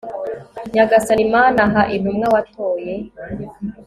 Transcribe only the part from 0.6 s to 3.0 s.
nyagasani mana, ha intumwa watoye